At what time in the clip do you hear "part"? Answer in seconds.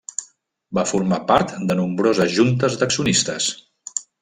1.33-1.51